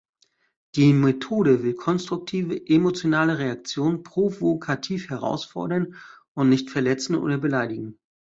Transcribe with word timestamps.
Die 0.73 0.93
Methode 0.93 1.61
will 1.61 1.75
konstruktive 1.75 2.55
emotionale 2.67 3.37
Reaktionen 3.37 4.01
provokativ 4.01 5.11
herausfordern 5.11 5.93
und 6.33 6.49
nicht 6.49 6.71
verletzen 6.71 7.13
oder 7.13 7.37
beleidigen. 7.37 7.99